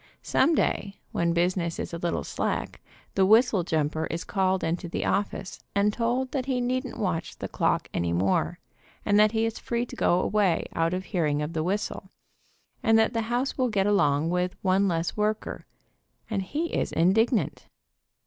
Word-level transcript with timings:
Some 0.23 0.55
day 0.55 0.99
when 1.11 1.31
business 1.31 1.77
is 1.77 1.93
a 1.93 1.99
little 1.99 2.23
slack 2.23 2.81
the 3.13 3.23
whistle 3.23 3.63
jumper 3.63 4.07
is 4.07 4.23
called 4.23 4.63
into 4.63 4.89
the 4.89 5.05
office 5.05 5.59
and 5.75 5.93
told 5.93 6.31
that 6.31 6.47
he 6.47 6.59
needn't 6.59 6.97
watch 6.97 7.37
the 7.37 7.47
clock 7.47 7.87
any 7.93 8.11
more, 8.11 8.57
and 9.05 9.19
that 9.19 9.33
he 9.33 9.45
is 9.45 9.59
free 9.59 9.85
to 9.85 9.95
go 9.95 10.19
away 10.19 10.65
out 10.73 10.95
of 10.95 11.03
hearing 11.03 11.43
of 11.43 11.53
the 11.53 11.61
whistle, 11.63 12.09
and 12.81 12.97
that 12.97 13.13
the 13.13 13.21
house 13.29 13.59
will 13.59 13.69
get 13.69 13.85
along 13.85 14.31
with 14.31 14.55
one 14.63 14.87
less 14.87 15.15
worker, 15.15 15.67
and 16.31 16.41
he 16.41 16.73
is 16.73 16.91
indignant. 16.91 17.67